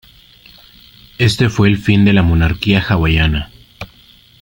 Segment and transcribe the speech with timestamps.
[1.19, 3.51] Este fue el fin de la monarquía hawaiana.